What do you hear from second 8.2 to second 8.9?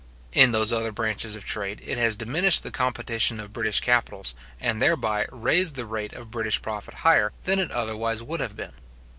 would have been.